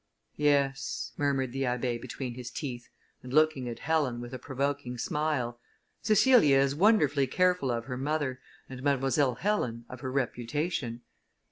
"Yes," 0.37 1.11
murmured 1.15 1.51
the 1.51 1.61
Abbé, 1.61 2.01
between 2.01 2.33
his 2.33 2.49
teeth, 2.49 2.89
and 3.21 3.31
looking 3.31 3.69
at 3.69 3.77
Helen, 3.77 4.19
with 4.19 4.33
a 4.33 4.39
provoking 4.39 4.97
smile, 4.97 5.59
"Cecilia 6.01 6.57
is 6.57 6.73
wonderfully 6.73 7.27
careful 7.27 7.69
of 7.69 7.85
her 7.85 7.97
mother, 7.97 8.41
and 8.67 8.81
Mademoiselle 8.81 9.35
Helen 9.35 9.85
of 9.89 9.99
her 9.99 10.11
reputation." 10.11 11.01